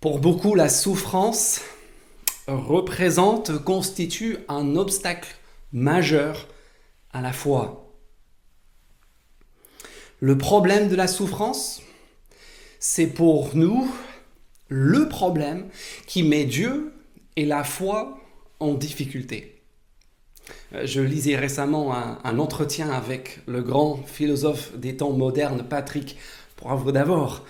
[0.00, 1.60] Pour beaucoup, la souffrance
[2.46, 5.34] représente, constitue un obstacle
[5.72, 6.48] majeur
[7.12, 7.92] à la foi.
[10.20, 11.82] Le problème de la souffrance,
[12.80, 13.90] c'est pour nous
[14.68, 15.68] le problème
[16.06, 16.92] qui met Dieu
[17.36, 18.18] et la foi
[18.60, 19.62] en difficulté.
[20.74, 26.16] Euh, je lisais récemment un, entretien avec le grand philosophe des temps modernes, Patrick
[26.56, 27.44] Poivre d'Avor,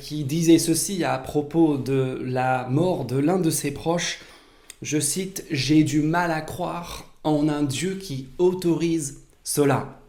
[0.00, 4.20] qui disait ceci à propos de la mort de l'un de ses proches.
[4.82, 10.00] Je cite, J'ai du mal à croire en un Dieu qui autorise cela.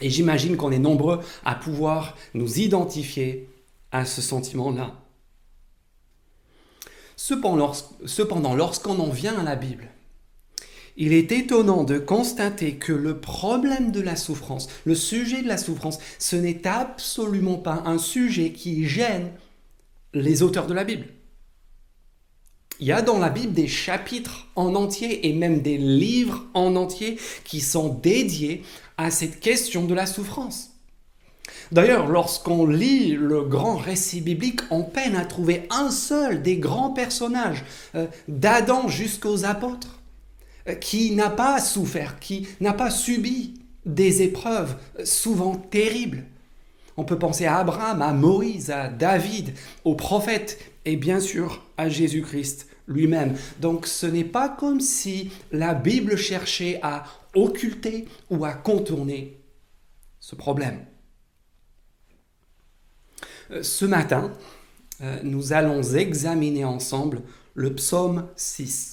[0.00, 3.48] Et j'imagine qu'on est nombreux à pouvoir nous identifier
[3.92, 4.94] à ce sentiment-là.
[7.16, 9.88] Cependant, lorsqu'on en vient à la Bible,
[11.00, 15.56] il est étonnant de constater que le problème de la souffrance, le sujet de la
[15.56, 19.30] souffrance, ce n'est absolument pas un sujet qui gêne
[20.12, 21.06] les auteurs de la Bible.
[22.80, 26.76] Il y a dans la Bible des chapitres en entier et même des livres en
[26.76, 28.62] entier qui sont dédiés
[28.98, 30.72] à cette question de la souffrance.
[31.72, 36.90] D'ailleurs, lorsqu'on lit le grand récit biblique, on peine à trouver un seul des grands
[36.90, 39.99] personnages, euh, d'Adam jusqu'aux apôtres,
[40.74, 43.54] qui n'a pas souffert, qui n'a pas subi
[43.86, 46.24] des épreuves euh, souvent terribles.
[46.96, 49.54] On peut penser à Abraham, à Moïse, à David,
[49.84, 53.36] aux prophètes et bien sûr à Jésus-Christ lui-même.
[53.60, 59.40] Donc ce n'est pas comme si la Bible cherchait à occulter ou à contourner
[60.18, 60.84] ce problème.
[63.50, 64.32] Euh, ce matin,
[65.00, 67.22] euh, nous allons examiner ensemble
[67.54, 68.89] le psaume 6.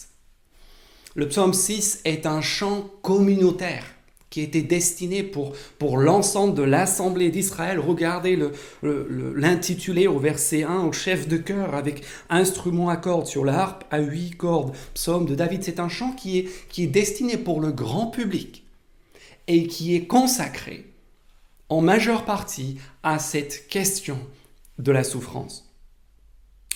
[1.17, 3.83] Le psaume 6 est un chant communautaire
[4.29, 7.79] qui était destiné pour, l'ensemble de l'Assemblée d'Israël.
[7.79, 8.37] Regardez
[8.83, 13.85] l'intitulé au verset 1 au chef de chœur avec instrument à cordes sur la harpe
[13.89, 14.75] à huit cordes.
[14.93, 18.63] Psaume de David, c'est un chant qui est, qui est destiné pour le grand public
[19.47, 20.85] et qui est consacré
[21.69, 24.19] en majeure partie à cette question
[24.77, 25.73] de la souffrance.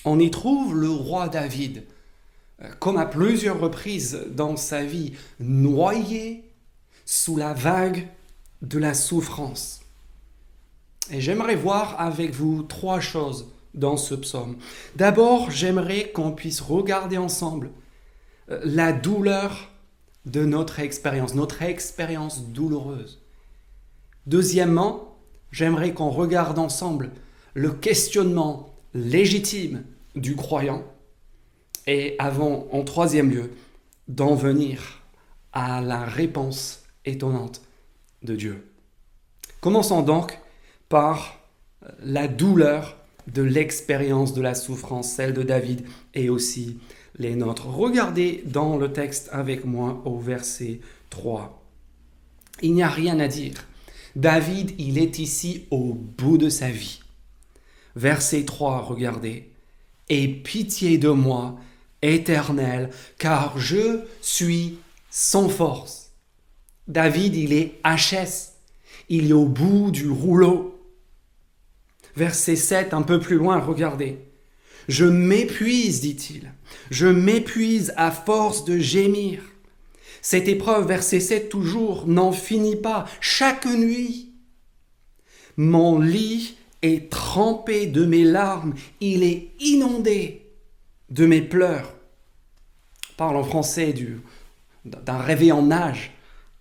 [0.03, 1.83] On y trouve le roi David,
[2.79, 6.43] comme à plusieurs reprises dans sa vie, noyé
[7.05, 8.07] sous la vague
[8.61, 9.81] de la souffrance.
[11.11, 14.57] Et j'aimerais voir avec vous trois choses dans ce psaume.
[14.95, 17.71] D'abord, j'aimerais qu'on puisse regarder ensemble
[18.49, 19.69] euh, la douleur
[20.25, 23.19] de notre expérience, notre expérience douloureuse.
[24.27, 25.17] Deuxièmement,
[25.51, 27.11] j'aimerais qu'on regarde ensemble
[27.53, 29.83] le questionnement légitime
[30.15, 30.83] du croyant
[31.87, 33.51] et avant, en troisième lieu,
[34.07, 35.01] d'en venir
[35.53, 37.61] à la réponse étonnante
[38.23, 38.67] de Dieu.
[39.59, 40.39] Commençons donc
[40.89, 41.39] par
[42.03, 42.97] la douleur
[43.27, 46.79] de l'expérience de la souffrance, celle de David et aussi
[47.17, 47.67] les nôtres.
[47.67, 51.61] Regardez dans le texte avec moi au verset 3.
[52.61, 53.65] Il n'y a rien à dire.
[54.15, 57.01] David, il est ici au bout de sa vie.
[57.95, 59.51] Verset 3, regardez.
[60.09, 61.57] Aie pitié de moi,
[62.01, 64.79] éternel, car je suis
[65.09, 66.11] sans force.
[66.87, 68.53] David, il est HS.
[69.09, 70.79] Il est au bout du rouleau.
[72.15, 74.17] Verset 7, un peu plus loin, regardez.
[74.87, 76.51] Je m'épuise, dit-il.
[76.89, 79.41] Je m'épuise à force de gémir.
[80.21, 83.05] Cette épreuve, verset 7 toujours, n'en finit pas.
[83.19, 84.33] Chaque nuit,
[85.57, 90.40] mon lit est trempé de mes larmes, il est inondé
[91.11, 91.93] de mes pleurs.
[93.11, 93.93] On parle en français
[94.85, 96.13] d'un réveil en nage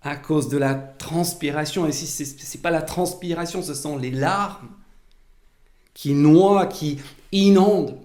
[0.03, 1.87] à cause de la transpiration.
[1.87, 4.69] Et si ce n'est pas la transpiration, ce sont les larmes
[5.93, 6.99] qui noient, qui
[7.31, 7.97] inondent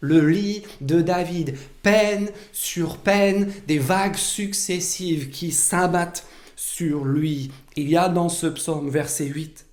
[0.00, 1.56] le lit de David.
[1.82, 6.26] Peine sur peine, des vagues successives qui s'abattent
[6.56, 7.50] sur lui.
[7.76, 9.66] Il y a dans ce psaume, verset 8,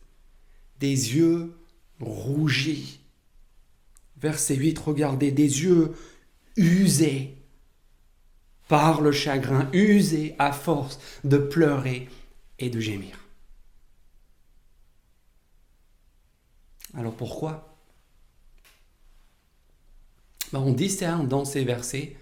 [0.79, 1.53] des yeux
[1.99, 2.99] rougit.
[4.21, 5.93] Verset 8, regardez, des yeux
[6.55, 7.37] usés
[8.67, 12.07] par le chagrin, usés à force de pleurer
[12.59, 13.17] et de gémir.
[16.93, 17.77] Alors pourquoi?
[20.53, 22.15] Ben, On discerne dans ces versets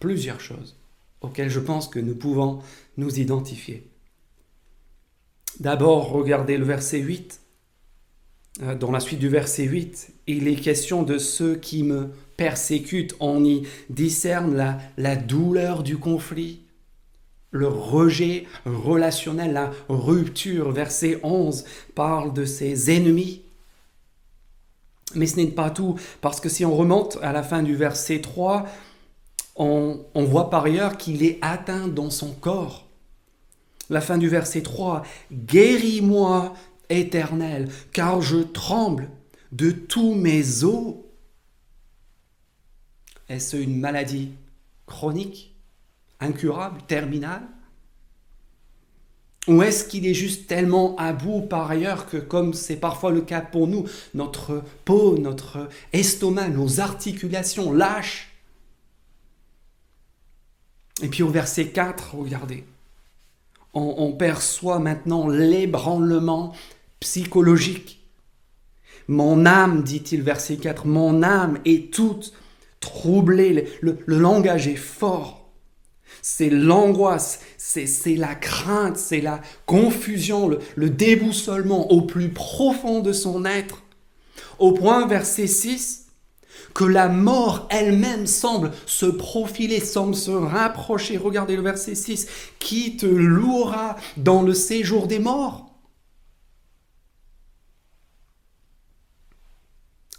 [0.00, 0.76] plusieurs choses
[1.20, 2.62] auxquelles je pense que nous pouvons
[2.96, 3.90] nous identifier.
[5.60, 7.40] D'abord, regardez le verset 8.
[8.62, 13.14] Euh, dans la suite du verset 8, il est question de ceux qui me persécutent.
[13.20, 16.62] On y discerne la, douleur du conflit,
[17.50, 20.72] le rejet relationnel, la rupture.
[20.72, 21.64] Verset 11
[21.94, 23.42] parle de ses ennemis.
[25.14, 28.20] Mais ce n'est pas tout, parce que si on remonte à la fin du verset
[28.20, 28.66] 3,
[29.56, 32.86] on, on voit par ailleurs qu'il est atteint dans son corps.
[33.88, 35.02] La fin du verset 3,
[35.32, 36.54] Guéris-moi,
[36.88, 39.08] éternel, car je tremble
[39.52, 40.94] de tous mes os.
[43.28, 44.30] Est-ce une maladie
[44.86, 45.54] chronique,
[46.20, 47.42] incurable, terminale?
[49.46, 53.22] Ou est-ce qu'il est juste tellement à bout par ailleurs que, comme c'est parfois le
[53.22, 58.30] cas pour nous, notre peau, notre estomac, nos articulations lâchent?
[61.02, 62.64] Et puis au verset 4, regardez,
[63.72, 66.52] on, on perçoit maintenant l'ébranlement
[67.00, 67.98] psychologique.
[69.08, 72.32] Mon âme, dit-il verset 4, mon âme est toute
[72.80, 73.68] troublée.
[73.80, 75.50] Le, langage est fort.
[76.20, 83.12] C'est l'angoisse, c'est la crainte, c'est la confusion, le, le déboussolement au plus profond de
[83.12, 83.82] son être.
[84.58, 86.08] Au point, verset 6,
[86.74, 91.16] que la mort elle-même semble se profiler, semble se rapprocher.
[91.16, 92.26] Regardez le verset 6.
[92.58, 95.67] Qui te louera dans le séjour des morts?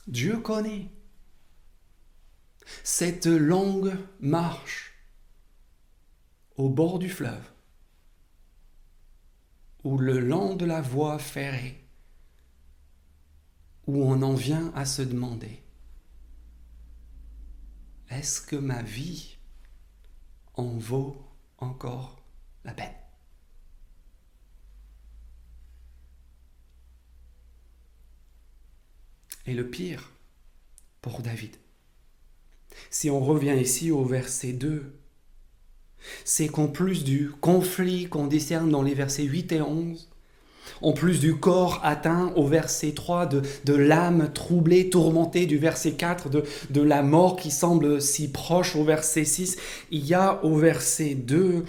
[0.09, 0.89] Dieu connaît.
[2.83, 4.93] Cette longue marche
[6.57, 7.47] au bord du fleuve
[9.83, 11.87] ou le long de la voie ferrée
[13.85, 15.61] où on en vient à se demander
[18.09, 19.37] est-ce que ma vie
[20.55, 21.23] en vaut
[21.59, 22.23] encore
[22.65, 22.95] la peine?
[29.53, 30.11] Le pire
[31.01, 31.55] pour David,
[32.89, 34.93] si on revient ici au verset 2,
[36.23, 40.09] c'est qu'en plus du conflit qu'on discerne dans les versets 8 et 11,
[40.81, 45.93] en plus du corps atteint au verset 3, de, de l'âme troublée, tourmentée du verset
[45.93, 49.57] 4, de, de la mort qui semble si proche au verset 6,
[49.91, 51.65] il y a au verset 2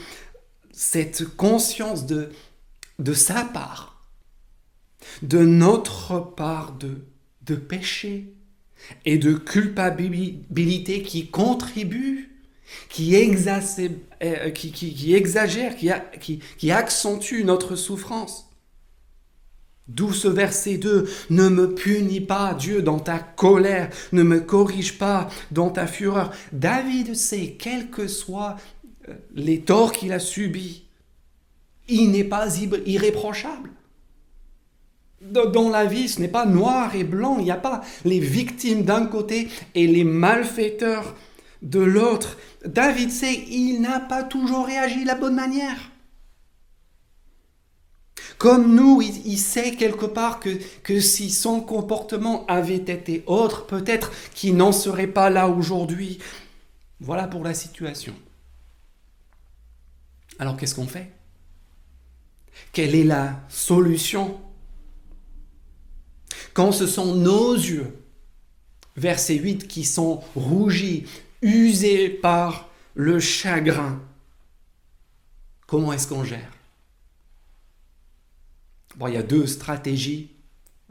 [0.73, 2.31] cette conscience de,
[2.99, 4.05] de sa part,
[5.23, 6.99] de notre part de
[7.42, 8.32] de péché
[9.04, 12.31] et de culpabilité qui contribuent,
[12.88, 18.46] qui, euh, qui, exagèrent, qui, accentuent notre souffrance.
[19.88, 24.98] D'où ce verset 2, ne me punis pas, Dieu, dans ta colère, ne me corrige
[24.98, 26.32] pas dans ta fureur.
[26.52, 28.56] David sait, quels que soient
[29.08, 30.84] euh, les torts qu'il a subis,
[31.88, 32.56] il n'est pas
[32.87, 33.70] irréprochable
[35.20, 38.84] dans la vie, ce n'est pas noir et blanc, il n'y a pas les victimes
[38.84, 41.14] d'un côté et les malfaiteurs
[41.62, 42.38] de l'autre.
[42.64, 45.90] David sait, il n'a pas toujours réagi de la bonne manière.
[48.38, 54.12] Comme nous, il, sait quelque part que, que si son comportement avait été autre, peut-être
[54.34, 56.19] qu'il n'en serait pas là aujourd'hui.
[57.00, 58.14] Voilà pour la situation.
[60.38, 61.11] Alors qu'est-ce qu'on fait?
[62.73, 64.40] Quelle est la solution?
[66.61, 67.97] Quand ce sont nos yeux,
[68.95, 71.07] verset 8, qui sont rougis,
[71.41, 73.99] usés par le chagrin,
[75.67, 76.53] comment est-ce qu'on gère?
[78.97, 80.33] Bon, Il y a deux stratégies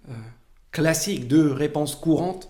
[0.10, 0.13] euh,
[0.71, 2.50] classiques, deux réponses courantes.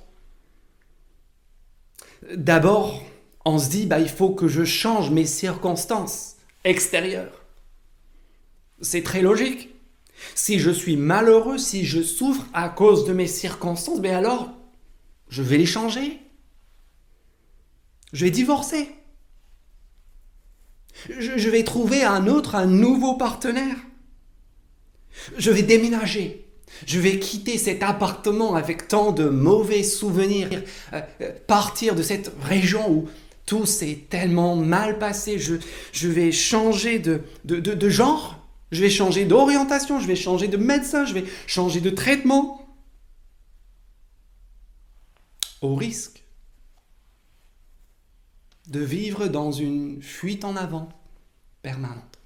[2.33, 3.04] D'abord,
[3.44, 7.44] on se dit, bah, il faut que je change mes circonstances extérieures.
[8.80, 9.76] C'est très logique.
[10.35, 14.52] Si je suis malheureux, si je souffre à cause de mes circonstances, mais ben alors,
[15.30, 16.19] je vais les changer.
[18.14, 18.90] Je vais divorcer.
[21.07, 23.76] Je, vais trouver un autre, un nouveau partenaire.
[25.38, 26.45] Je vais déménager.
[26.85, 30.49] Je vais quitter cet appartement avec tant de mauvais souvenirs,
[30.94, 33.09] euh, euh, partir de cette région où
[33.45, 35.40] tout s'est tellement mal passé.
[35.40, 38.38] Je, vais changer de genre.
[38.71, 42.66] Je vais changer d'orientation, je vais changer de médecin, je vais changer de traitement.
[45.61, 46.23] Au risque
[48.68, 50.90] de vivre dans une fuite en avant
[51.61, 52.19] permanente.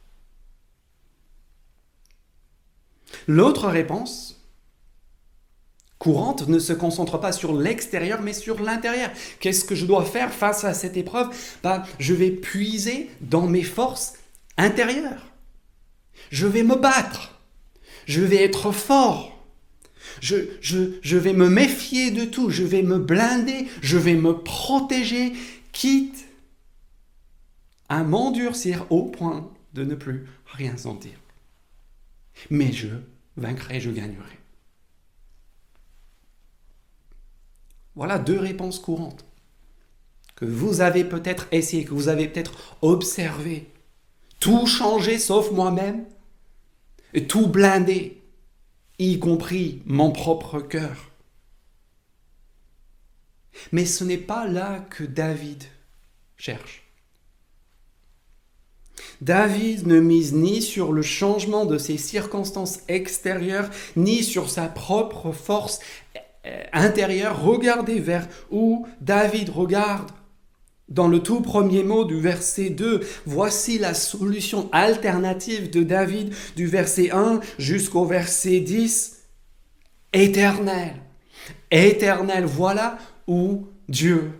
[3.28, 4.40] L'autre réponse
[5.98, 9.10] courante ne se concentre pas sur l'extérieur mais sur l'intérieur.
[9.40, 11.30] Qu'est-ce que je dois faire face à cette épreuve?
[11.64, 14.14] Bah, Je vais puiser dans mes forces
[14.58, 15.33] intérieures.
[16.32, 17.40] Je vais me battre.
[18.06, 19.34] Je vais être fort.
[20.22, 22.50] Je, vais me méfier de tout.
[22.50, 23.68] Je vais me blinder.
[23.82, 25.34] Je vais me protéger,
[25.72, 26.26] quitte
[27.90, 31.14] à m'endurcir au point de ne plus rien sentir.
[32.50, 32.88] Mais je
[33.38, 34.38] vaincrai, je gagnerai.
[37.96, 39.26] Voilà deux réponses courantes
[40.36, 43.70] que vous avez peut-être essayé, que vous avez peut-être observé.
[44.44, 46.04] Tout changer sauf moi-même,
[47.30, 48.22] tout blindé,
[49.00, 51.12] y compris mon propre cœur.
[53.72, 55.64] Mais ce n'est pas là que David
[56.36, 56.84] cherche.
[59.22, 65.32] David ne mise ni sur le changement de ses circonstances extérieures, ni sur sa propre
[65.32, 65.80] force
[66.46, 67.42] euh, intérieure.
[67.42, 70.12] Regardez vers où David regarde.
[70.94, 76.68] Dans le tout premier mot du verset 2, voici la solution alternative de David du
[76.68, 79.24] verset 1 jusqu'au verset 10.
[80.14, 80.94] Éternel.
[81.72, 84.34] Éternel, voilà où Dieu,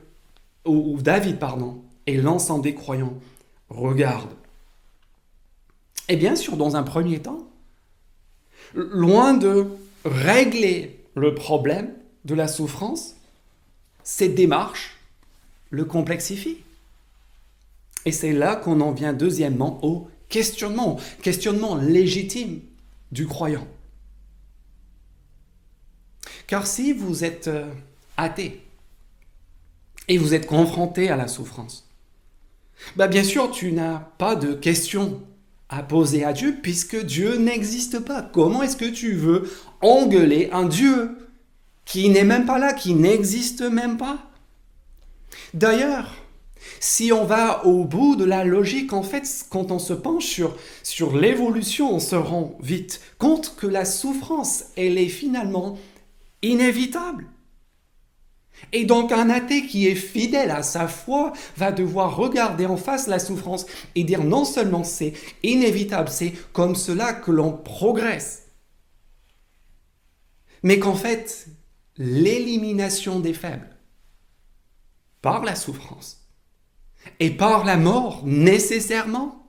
[0.66, 3.18] où David, pardon, et l'ensemble des croyants
[3.70, 4.36] regardent.
[6.08, 7.48] Et bien sûr, dans un premier temps,
[8.76, 9.66] loin de
[10.06, 11.94] régler le problème
[12.26, 13.16] de la souffrance,
[14.04, 14.98] cette démarche
[15.74, 16.58] le complexifie.
[18.06, 22.60] Et c'est là qu'on en vient deuxièmement au questionnement, questionnement légitime
[23.12, 23.68] du croyant.
[26.46, 27.66] Car si vous êtes euh,
[28.18, 28.62] athée
[30.08, 31.90] et vous êtes confronté à la souffrance,
[32.96, 35.24] bah bien sûr, tu n'as pas de questions
[35.70, 38.22] à poser à Dieu puisque Dieu n'existe pas.
[38.22, 39.52] Comment est-ce que tu veux
[39.82, 41.18] engueuler un Dieu
[41.86, 44.30] qui n'est même pas là, qui n'existe même pas?
[45.54, 46.16] D'ailleurs,
[46.80, 50.42] si on va au bout de la logique, en fait, quand on se penche
[50.82, 55.78] sur, l'évolution, on se rend vite compte que la souffrance, elle est finalement
[56.42, 57.28] inévitable.
[58.72, 63.08] Et donc un athée qui est fidèle à sa foi va devoir regarder en face
[63.08, 68.44] la souffrance et dire non seulement c'est inévitable, c'est comme cela que l'on progresse,
[70.62, 71.48] mais qu'en fait
[71.98, 73.73] l'élimination des faibles
[75.24, 76.28] par la souffrance
[77.20, 79.48] et par la mort nécessairement,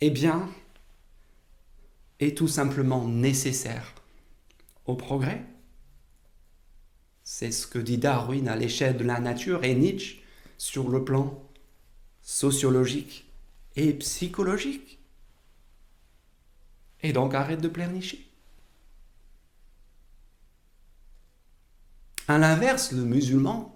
[0.00, 0.50] eh bien,
[2.18, 3.94] est tout simplement nécessaire
[4.84, 5.44] au progrès.
[7.22, 10.24] C'est ce que dit Darwin à l'échelle de la nature et Nietzsche
[10.58, 11.40] sur le plan
[12.20, 13.30] sociologique
[13.76, 14.98] et psychologique.
[17.00, 18.28] Et donc arrête de pleurnicher.
[22.26, 23.71] À l'inverse, le musulman,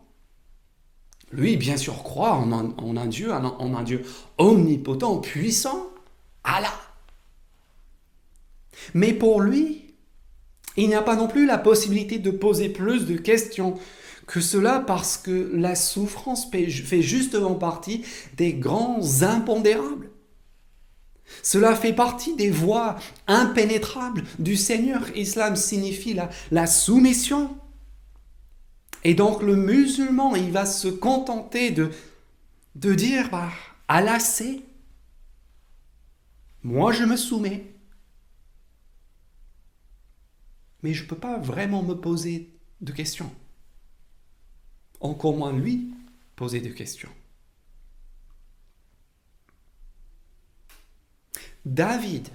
[1.32, 4.04] lui, bien sûr, croit en un, Dieu, en un Dieu
[4.38, 5.88] omnipotent, puissant,
[6.44, 6.72] Allah.
[8.94, 9.94] Mais pour lui,
[10.76, 13.74] il n'y a pas non plus la possibilité de poser plus de questions
[14.26, 18.04] que cela parce que la souffrance fait justement partie
[18.36, 20.10] des grands impondérables.
[21.42, 25.02] Cela fait partie des voies impénétrables du Seigneur.
[25.16, 27.56] Islam signifie la, la soumission.
[29.06, 31.92] Et donc le musulman, il va se contenter de,
[32.74, 33.52] dire, bah,
[33.86, 34.62] Allah sait,
[36.64, 37.72] moi je me soumets.
[40.82, 43.32] mais je ne peux pas vraiment me poser de questions.
[44.98, 45.94] Encore moins lui
[46.34, 47.12] poser de questions.
[51.64, 52.28] David,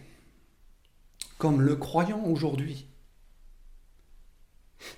[1.38, 2.88] comme le croyant aujourd'hui,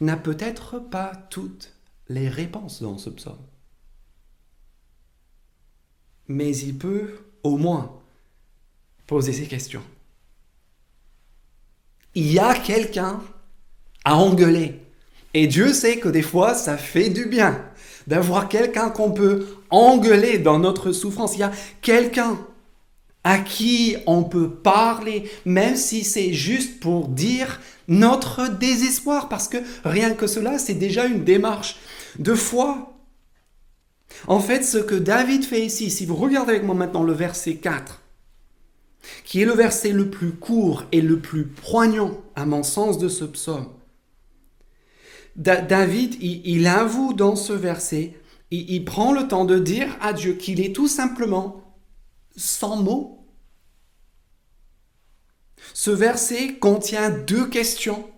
[0.01, 1.73] n'a peut-être pas toutes
[2.09, 3.45] les réponses dans ce psaume.
[6.27, 7.99] Mais il peut au moins
[9.07, 9.83] poser ces questions.
[12.15, 13.21] Il y a quelqu'un
[14.05, 14.79] à engueuler.
[15.33, 17.65] Et Dieu sait que des fois, ça fait du bien
[18.05, 21.35] d'avoir quelqu'un qu'on peut engueuler dans notre souffrance.
[21.35, 22.37] Il y a quelqu'un
[23.23, 29.57] à qui on peut parler, même si c'est juste pour dire notre désespoir, parce que
[29.83, 31.77] rien que cela, c'est déjà une démarche
[32.19, 32.93] de foi.
[34.27, 37.55] En fait, ce que David fait ici, si vous regardez avec moi maintenant le verset
[37.55, 38.01] 4,
[39.25, 43.09] qui est le verset le plus court et le plus poignant à mon sens de
[43.09, 43.67] ce psaume,
[45.35, 48.13] David, il, avoue dans ce verset,
[48.51, 51.62] il, prend le temps de dire à Dieu qu'il est tout simplement
[52.35, 53.25] sans mots.
[55.73, 58.09] Ce verset contient deux questions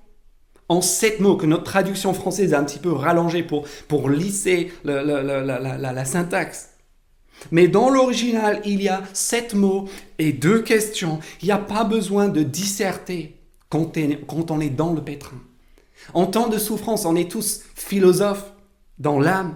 [0.68, 4.72] en sept mots que notre traduction française a un petit peu rallongé pour, pour lisser
[4.84, 6.72] la, la, syntaxe.
[7.52, 11.20] Mais dans l'original, il y a sept mots et deux questions.
[11.42, 13.36] Il n'y a pas besoin de disserter
[13.70, 15.38] quand on est dans le pétrin.
[16.14, 18.52] En temps de souffrance, on est tous philosophes
[18.98, 19.56] dans l'âme.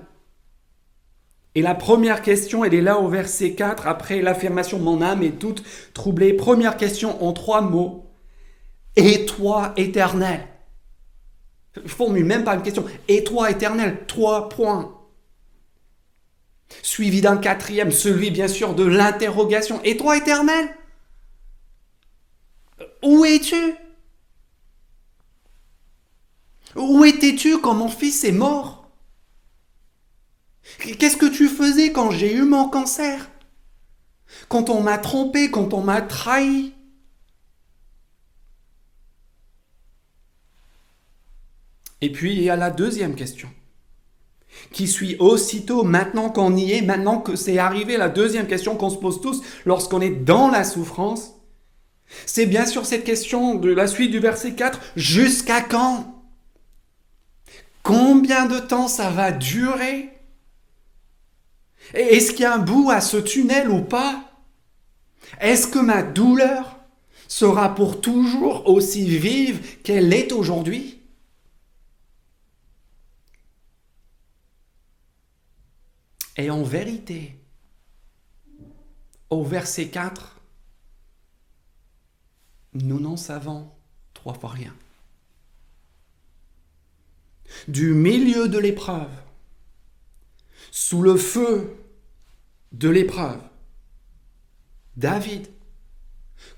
[1.56, 5.39] Et la première question, elle est là au verset 4, après l'affirmation Mon âme est
[5.39, 5.63] toute
[5.94, 6.34] troublée.
[6.34, 8.06] Première question en trois mots.
[8.96, 10.48] Et toi, éternel
[11.75, 12.86] Je formule même pas une question.
[13.08, 14.96] Et toi, éternel, trois points.
[16.84, 19.82] Suivi d'un quatrième, celui bien sûr de l'interrogation.
[19.84, 20.70] Et toi, éternel
[23.03, 23.75] Où es-tu?
[26.75, 28.78] Où étais-tu quand mon fils est mort?
[30.98, 33.29] Qu'est-ce que tu faisais quand j'ai eu mon cancer?
[34.48, 36.74] Quand on m'a trompé, quand on m'a trahi?
[42.01, 43.50] Et puis il y a la deuxième question,
[44.72, 48.89] qui suit aussitôt, maintenant qu'on y est, maintenant que c'est arrivé, la deuxième question qu'on
[48.89, 51.34] se pose tous lorsqu'on est dans la souffrance,
[52.25, 56.24] c'est bien sûr cette question de la suite du verset 4, jusqu'à quand?
[57.84, 60.18] Combien de temps ça va durer?
[61.93, 64.25] Est-ce qu'il y a un bout à ce tunnel ou pas?
[65.39, 66.77] Est-ce que ma douleur
[67.27, 71.01] sera pour toujours aussi vive qu'elle est aujourd'hui?
[76.38, 77.36] Et en vérité,
[79.29, 80.39] au verset 4,
[82.74, 83.69] nous n'en savons
[84.13, 84.74] trois fois rien.
[87.67, 89.12] Du milieu de l'épreuve,
[90.71, 91.75] sous le feu
[92.71, 93.39] de l'épreuve,
[94.97, 95.47] David,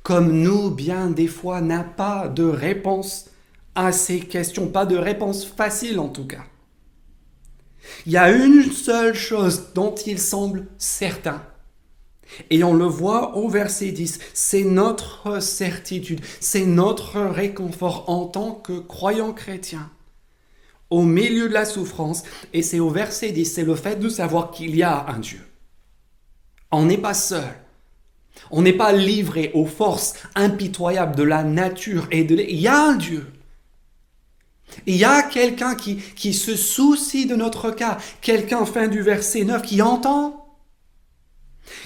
[0.03, 3.29] comme nous bien des fois, n'a pas de réponse
[3.75, 6.43] à ces questions, pas de réponse facile en tout cas.
[8.05, 11.43] Il y a une seule chose dont il semble certain.
[12.49, 18.53] Et on le voit au verset 10, c'est notre certitude, c'est notre réconfort en tant
[18.53, 19.89] que croyants chrétiens
[20.91, 22.23] au milieu de la souffrance.
[22.53, 25.41] Et c'est au verset 10, c'est le fait de savoir qu'il y a un Dieu.
[26.69, 27.55] On n'est pas seul.
[28.51, 32.35] On n'est pas livré aux forces impitoyables de la nature et de...
[32.35, 33.25] Il y a un Dieu.
[34.85, 39.43] Il y a quelqu'un qui, qui se soucie de notre cas, quelqu'un, fin du verset
[39.43, 40.37] 9, qui entend.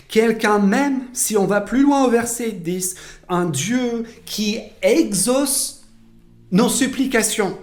[0.08, 2.96] Quelqu'un même, si on va plus loin au verset 10,
[3.30, 5.84] un Dieu qui exauce
[6.52, 7.58] nos supplications.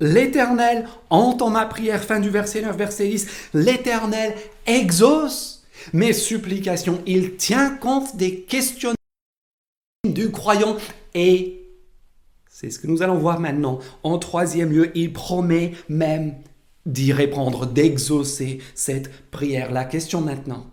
[0.00, 3.26] L'Éternel entend ma prière, fin du verset 9, verset 10.
[3.54, 4.34] L'Éternel
[4.66, 7.02] exauce mes supplications.
[7.06, 8.92] Il tient compte des questions
[10.08, 10.76] du croyant
[11.14, 11.60] et
[12.48, 13.78] c'est ce que nous allons voir maintenant.
[14.02, 16.34] En troisième lieu, il promet même
[16.84, 19.70] d'y répondre, d'exaucer cette prière.
[19.70, 20.66] La question maintenant,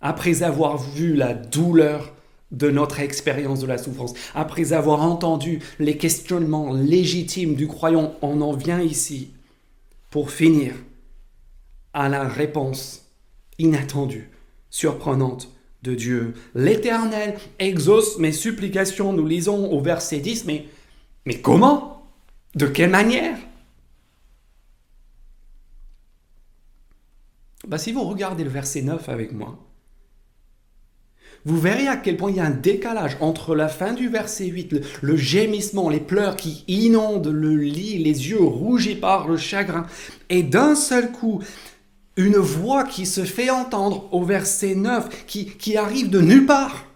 [0.00, 2.15] après avoir vu la douleur
[2.56, 8.40] de notre expérience de la souffrance, après avoir entendu les questionnements légitimes du croyant, on
[8.40, 9.30] en vient ici
[10.10, 10.74] pour finir
[11.92, 13.06] à la réponse
[13.58, 14.30] inattendue,
[14.70, 15.50] surprenante
[15.82, 16.34] de Dieu.
[16.54, 20.66] L'Éternel exauce mes supplications, nous lisons au verset 10, mais,
[21.42, 22.06] comment?
[22.54, 23.36] De quelle manière?
[27.66, 29.58] Bah, Si vous regardez le verset 9 avec moi,
[31.44, 34.46] vous verrez à quel point il y a un décalage entre la fin du verset
[34.46, 39.86] 8, le, gémissement, les pleurs qui inondent le lit, les yeux rougis par le chagrin,
[40.28, 41.42] et d'un seul coup,
[42.16, 46.86] une voix qui se fait entendre au verset 9, qui, qui arrive de nulle part.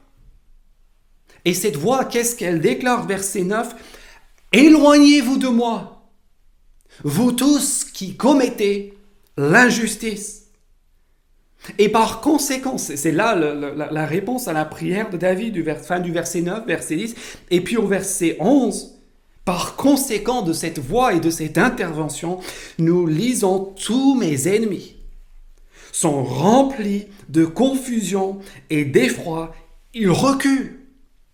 [1.45, 3.75] Et cette voix, qu'est-ce qu'elle déclare, verset 9
[4.53, 6.09] Éloignez-vous de moi,
[7.05, 8.99] vous tous qui commettez
[9.37, 10.50] l'injustice.
[11.79, 16.41] Et par conséquent, c'est là la, réponse à la prière de David, fin du verset
[16.41, 17.15] 9, verset 10,
[17.51, 18.99] et puis au verset 11,
[19.45, 22.41] par conséquent de cette voix et de cette intervention,
[22.79, 24.97] nous lisons tous mes ennemis
[25.93, 28.39] sont remplis de confusion
[28.71, 29.55] et d'effroi.
[29.95, 30.81] Ils reculent,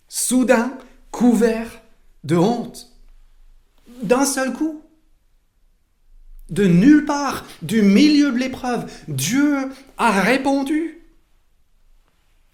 [0.09, 0.77] soudain
[1.11, 1.83] couverts
[2.25, 2.93] de honte.
[4.03, 4.83] D'un seul coup.
[6.51, 9.57] De nulle part, du milieu de l'épreuve, Dieu
[9.99, 11.03] a répondu.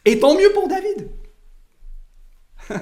[0.04, 1.10] Et tant mieux pour David.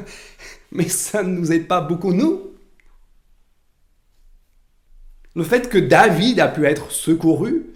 [0.73, 2.51] Mais ça ne nous aide pas beaucoup, nous.
[5.35, 7.67] Le fait que David a pu être secouru,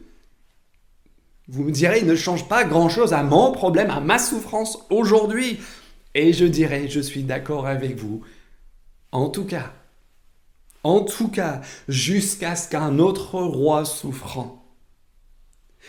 [1.49, 5.61] vous me direz, il ne change pas grand-chose à mon problème, à ma souffrance aujourd'hui.
[6.14, 8.23] Et je dirais, je suis d'accord avec vous.
[9.12, 9.73] En tout cas,
[10.85, 14.62] en tout cas, jusqu'à ce qu'un autre roi souffrant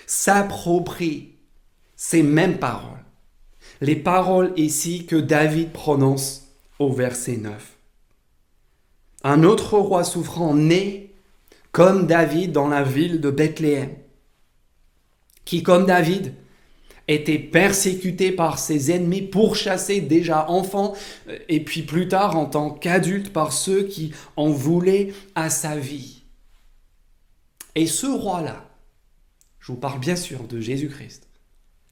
[0.08, 1.34] s'approprie
[1.96, 3.04] ces mêmes paroles.
[3.82, 6.48] Les paroles ici que David prononce
[6.80, 7.74] au verset 9.
[9.24, 11.14] Un autre roi souffrant né
[11.72, 13.96] comme David dans la ville de Bethléem
[15.46, 16.34] qui, comme David,
[17.08, 20.94] était persécuté par ses ennemis, pourchassé déjà enfant,
[21.50, 26.24] et puis plus tard en tant qu'adulte par ceux qui en voulaient à sa vie.
[27.76, 28.66] Et ce roi-là,
[29.60, 31.28] je vous parle bien sûr de Jésus-Christ,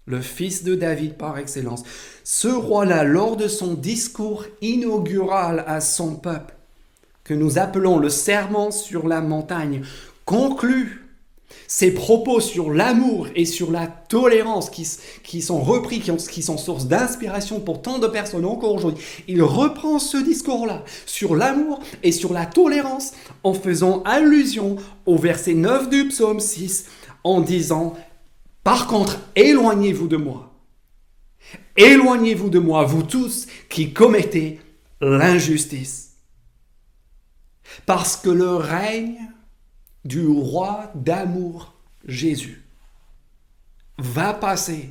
[0.05, 1.83] le fils de David par excellence,
[2.23, 6.55] ce roi-là, lors de son discours inaugural à son peuple,
[7.23, 9.83] que nous appelons le serment sur la montagne,
[10.25, 11.02] conclut
[11.67, 16.85] ses propos sur l'amour et sur la tolérance qui, sont repris, qui, qui sont source
[16.85, 19.03] d'inspiration pour tant de personnes encore aujourd'hui.
[19.27, 23.13] Il reprend ce discours-là sur l'amour et sur la tolérance
[23.43, 26.85] en faisant allusion au verset 9 du psaume 6
[27.23, 27.95] en disant,
[28.63, 30.53] par contre, éloignez-vous de moi.
[31.75, 34.59] Éloignez-vous de moi, vous tous qui commettez
[35.01, 36.17] l'injustice.
[37.85, 39.17] Parce que le règne
[40.05, 41.73] du roi d'amour
[42.05, 42.63] Jésus
[43.97, 44.89] va passer,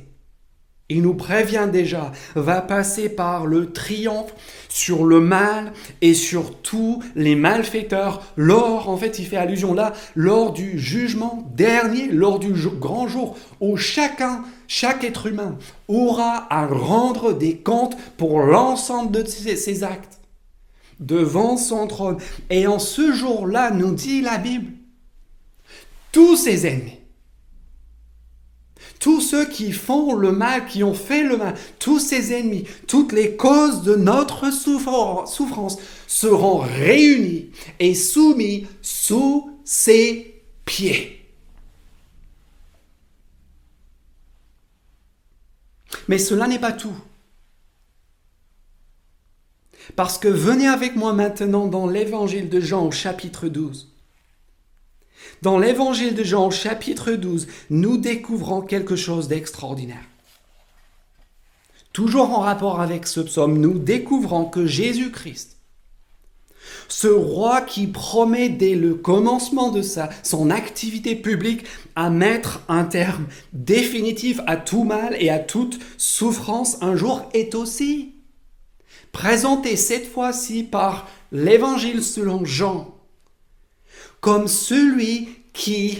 [0.89, 4.33] il nous prévient déjà, va passer par le triomphe
[4.69, 9.93] sur le mal et sur tous les malfaiteurs lors, en fait il fait allusion là,
[10.15, 16.65] lors du jugement dernier, lors du grand jour où chacun, chaque être humain aura à
[16.65, 20.19] rendre des comptes pour l'ensemble de ses actes
[20.99, 22.17] devant son trône.
[22.49, 24.71] Et en ce jour-là, nous dit la Bible,
[26.13, 26.99] tous ses ennemis,
[28.99, 33.11] tous ceux qui font le mal, qui ont fait le mal, tous ses ennemis, toutes
[33.11, 37.49] les causes de notre souffrance seront réunis
[37.79, 41.19] et soumis sous ses pieds.
[46.07, 46.95] Mais cela n'est pas tout.
[49.95, 53.92] Parce que venez avec moi maintenant dans l'évangile de Jean au chapitre 12.
[55.43, 60.05] Dans l'évangile de Jean, chapitre 12, nous découvrons quelque chose d'extraordinaire.
[61.91, 65.57] Toujours en rapport avec ce psaume, nous découvrons que Jésus-Christ,
[66.87, 71.65] ce roi qui promet dès le commencement de sa, son activité publique
[71.97, 77.53] à mettre un terme définitif à tout mal et à toute souffrance un jour, est
[77.53, 78.13] aussi
[79.11, 82.92] présenté cette fois-ci par l'évangile selon Jean
[84.23, 85.99] comme celui qui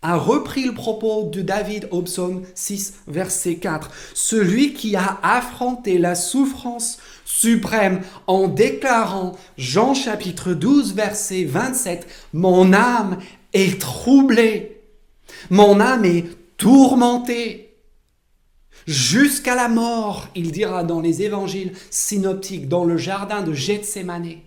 [0.00, 3.90] a repris le propos de David au psaume 6, verset 4.
[4.14, 12.72] Celui qui a affronté la souffrance suprême en déclarant, Jean chapitre 12, verset 27, Mon
[12.72, 13.18] âme
[13.52, 14.80] est troublée,
[15.50, 16.24] mon âme est
[16.56, 17.76] tourmentée.
[18.86, 24.38] Jusqu'à la mort, il dira dans les évangiles synoptiques, dans le jardin de Gethsemane.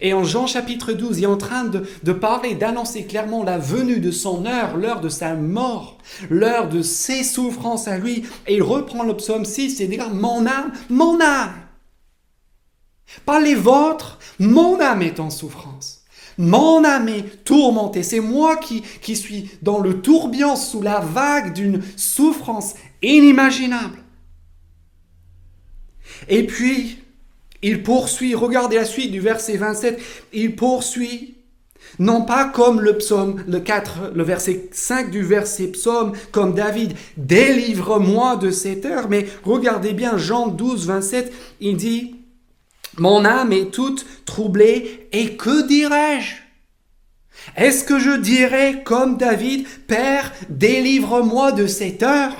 [0.00, 4.00] Et en Jean chapitre 12, il est en train de, parler, d'annoncer clairement la venue
[4.00, 5.98] de son heure, l'heure de sa mort,
[6.30, 8.24] l'heure de ses souffrances à lui.
[8.46, 11.54] Et il reprend le psaume 6 et dit, mon âme, mon âme,
[13.24, 16.04] pas les vôtres, mon âme est en souffrance.
[16.38, 18.02] Mon âme est tourmentée.
[18.02, 23.98] C'est moi qui, qui suis dans le tourbillon sous la vague d'une souffrance inimaginable.
[26.28, 26.98] Et puis,
[27.66, 30.00] il poursuit, regardez la suite du verset 27,
[30.32, 31.34] il poursuit,
[31.98, 36.94] non pas comme le psaume, le 4, le verset 5 du verset psaume, comme David,
[37.16, 42.14] délivre-moi de cette heure, mais regardez bien Jean 12, 27, il dit,
[42.98, 46.36] mon âme est toute troublée, et que dirais-je?
[47.56, 52.36] Est-ce que je dirais comme David, Père, délivre-moi de cette heure?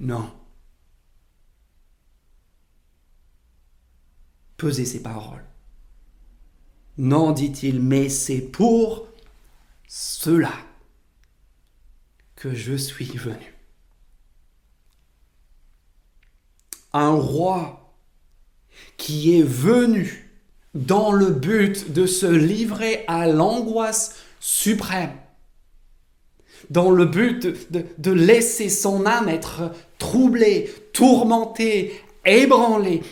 [0.00, 0.30] Non.
[4.56, 5.44] Pesez ses paroles.
[6.98, 9.06] Non, dit-il, mais c'est pour
[9.86, 10.52] cela
[12.36, 13.54] que je suis venu.
[16.92, 17.94] Un roi
[18.96, 20.30] qui est venu
[20.74, 25.16] dans le but de se livrer à l'angoisse suprême,
[26.70, 33.02] dans le but de, de, laisser son âme être troublée, tourmentée, ébranlée,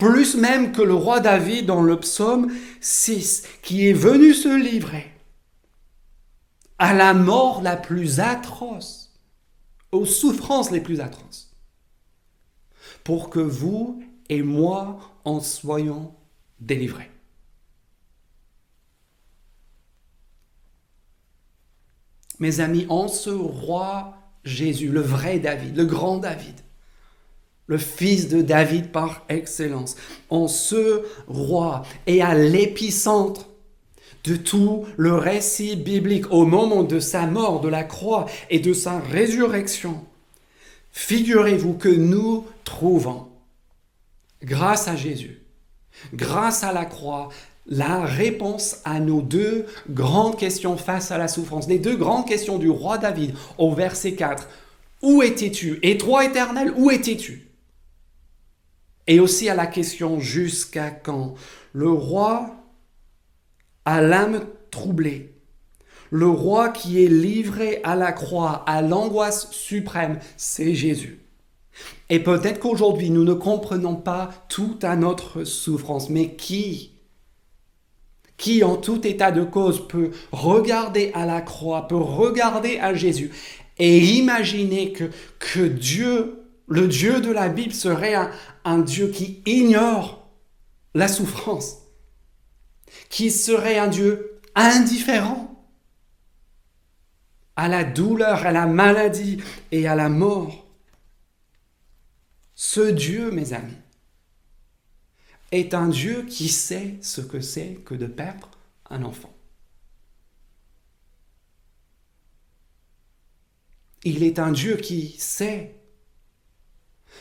[0.00, 5.12] plus même que le roi David dans le psaume 6, qui est venu se livrer
[6.78, 9.12] à la mort la plus atroce,
[9.92, 11.54] aux souffrances les plus atroces,
[13.04, 16.14] pour que vous et moi en soyons
[16.60, 17.10] délivrés.
[22.38, 26.58] Mes amis, en ce roi Jésus, le vrai David, le grand David,
[27.70, 29.94] le fils de David par excellence,
[30.28, 33.46] en ce roi et à l'épicentre
[34.24, 38.72] de tout le récit biblique au moment de sa mort, de la croix et de
[38.72, 40.04] sa résurrection,
[40.90, 43.28] figurez-vous que nous trouvons,
[44.42, 45.40] grâce à Jésus,
[46.12, 47.28] grâce à la croix,
[47.66, 52.58] la réponse à nos deux grandes questions face à la souffrance, les deux grandes questions
[52.58, 54.48] du roi David au verset 4.
[55.02, 55.78] Où étais-tu?
[55.84, 57.49] Et toi, éternel, où étais-tu?
[59.10, 61.34] Et aussi à la question jusqu'à quand?
[61.72, 62.54] Le roi
[63.84, 65.34] a l'âme troublée.
[66.10, 71.18] Le roi qui est livré à la croix, à l'angoisse suprême, c'est Jésus.
[72.08, 76.92] Et peut-être qu'aujourd'hui, nous ne comprenons pas tout à notre souffrance, mais qui
[78.36, 83.32] qui en tout état de cause peut regarder à la croix, peut regarder à Jésus
[83.76, 86.39] et imaginer que, que Dieu,
[86.70, 88.14] le Dieu de la Bible, serait
[88.64, 90.30] un, Dieu qui ignore
[90.94, 91.78] la souffrance,
[93.08, 95.48] qui serait un Dieu indifférent
[97.56, 100.64] à la douleur, à la maladie et à la mort.
[102.54, 103.76] Ce Dieu, mes amis,
[105.50, 108.48] est un Dieu qui sait ce que c'est que de perdre
[108.88, 109.34] un enfant.
[114.04, 115.79] Il est un Dieu qui sait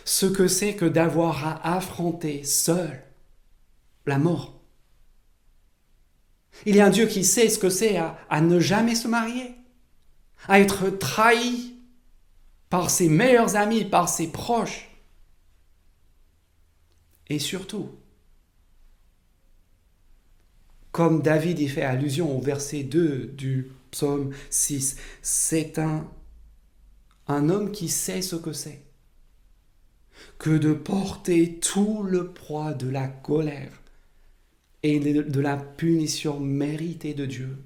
[0.09, 3.03] ce que c'est que d'avoir à affronter seul
[4.07, 4.59] la mort.
[6.65, 9.53] Il est un Dieu qui sait ce que c'est à, à, ne jamais se marier,
[10.47, 11.75] à être trahi
[12.71, 14.89] par ses meilleurs amis, par ses proches.
[17.27, 17.91] Et surtout,
[20.91, 26.09] comme David y fait allusion au verset 2 du psaume 6, c'est un,
[27.27, 28.88] un homme qui sait ce que c'est
[30.37, 33.81] que de porter tout le poids de la colère
[34.83, 37.57] et de la punition méritée de Dieu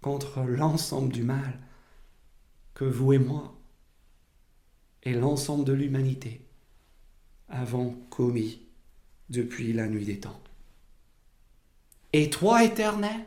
[0.00, 1.58] contre l'ensemble du mal
[2.74, 3.54] que vous et moi
[5.02, 6.40] et l'ensemble de l'humanité
[7.48, 8.62] avons commis
[9.28, 10.40] depuis la nuit des temps.
[12.12, 13.26] Et toi, éternel,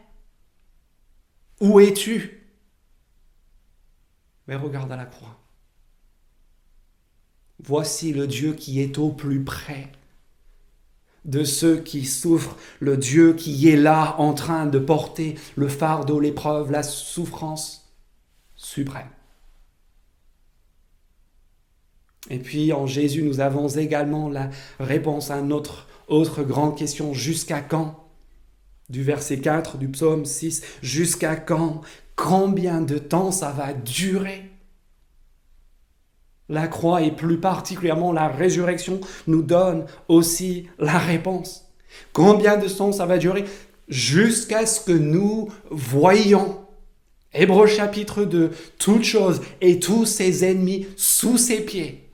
[1.60, 2.44] où es-tu?
[4.48, 5.40] Mais regarde à la croix.
[7.64, 9.90] Voici le Dieu qui est au plus près
[11.26, 16.20] de ceux qui souffrent, le Dieu qui est là en train de porter le fardeau,
[16.20, 17.92] l'épreuve, la souffrance
[18.56, 19.10] suprême.
[22.30, 27.62] Et puis en Jésus, nous avons également la réponse à notre autre grande question, jusqu'à
[27.62, 28.04] quand?
[28.90, 31.82] Du verset 4 du psaume 6, jusqu'à quand?
[32.16, 34.50] Combien de temps ça va durer?
[36.48, 41.66] La croix et plus particulièrement la résurrection nous donne aussi la réponse.
[42.14, 43.46] Combien de temps ça va durer
[43.88, 46.66] Jusqu'à ce que nous voyions
[47.34, 52.10] Hébreu chapitre 2, toutes choses et tous ses ennemis sous ses pieds,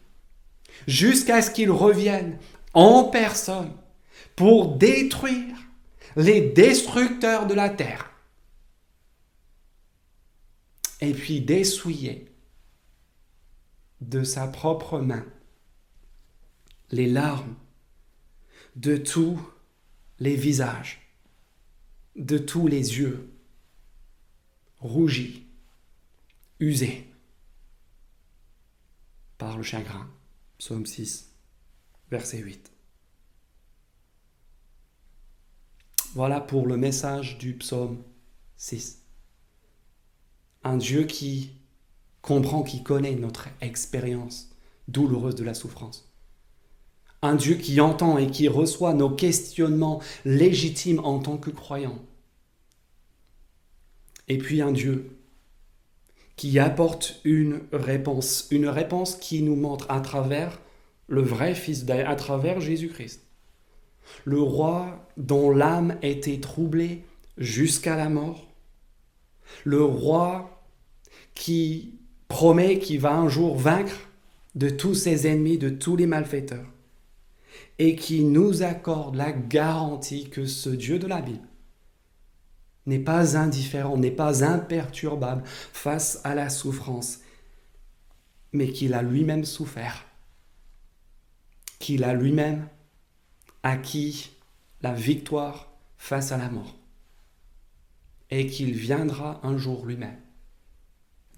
[0.87, 2.39] jusqu'à ce qu'ils reviennent
[2.73, 3.71] en personne
[4.35, 5.55] pour détruire
[6.15, 8.09] les destructeurs de la terre.
[11.01, 12.30] Et puis d'essuyer
[14.01, 15.25] de sa propre main
[16.89, 17.55] les larmes
[18.75, 19.39] de tous
[20.19, 21.01] les visages,
[22.15, 23.31] de tous les yeux
[24.79, 25.47] rougis,
[26.59, 27.07] usés
[29.37, 30.09] par le chagrin.
[30.57, 31.31] Psaume 6,
[32.11, 32.71] verset 8.
[36.13, 38.03] Voilà pour le message du psaume
[38.57, 39.01] 6.
[40.63, 41.60] Un Dieu qui
[42.21, 44.49] comprend, qui connaît notre expérience
[44.87, 46.11] douloureuse de la souffrance.
[47.21, 51.99] Un Dieu qui entend et qui reçoit nos questionnements légitimes en tant que croyants.
[54.27, 55.17] Et puis un Dieu
[56.35, 60.59] qui apporte une réponse, une réponse qui nous montre à travers
[61.07, 63.21] le vrai Fils, à travers Jésus-Christ
[64.25, 67.03] le roi dont l'âme était troublée
[67.37, 68.47] jusqu'à la mort,
[69.63, 70.63] le roi
[71.33, 71.99] qui
[72.31, 74.07] promet qu'il va un jour vaincre
[74.55, 76.65] de tous ses ennemis, de tous les malfaiteurs,
[77.77, 81.45] et qui nous accorde la garantie que ce Dieu de la Bible
[82.85, 87.19] n'est pas indifférent, n'est pas imperturbable face à la souffrance,
[88.53, 90.05] mais qu'il a lui-même souffert,
[91.79, 92.65] qu'il a lui-même
[93.61, 94.31] acquis
[94.81, 96.77] la victoire face à la mort
[98.29, 100.17] et qu'il viendra un jour lui-même,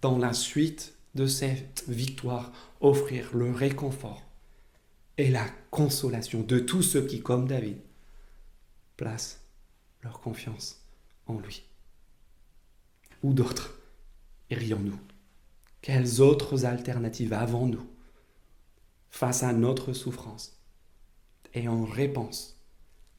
[0.04, 4.22] dans la suite de cette victoire, offrir le réconfort
[5.18, 7.78] et la consolation de tous ceux qui, comme David,
[8.98, 9.40] placent
[10.02, 10.84] leur confiance
[11.26, 11.64] en lui.
[13.24, 13.80] Ou d'autres
[14.50, 15.00] Irions-nous?
[15.82, 17.88] Quelles autres alternatives avons-nous
[19.10, 20.60] face à notre souffrance
[21.54, 22.60] et en réponse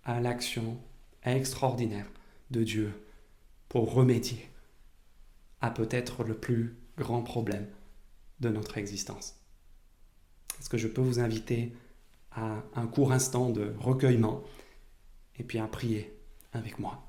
[0.04, 0.78] à l'action
[1.22, 2.10] extraordinaire
[2.50, 2.92] de Dieu
[3.70, 4.50] pour remédier
[5.70, 7.66] peut-être le plus grand problème
[8.40, 9.36] de notre existence.
[10.60, 11.72] Est-ce que je peux vous inviter
[12.32, 14.42] à un court instant de recueillement
[15.36, 16.16] et puis à prier
[16.52, 17.03] avec moi?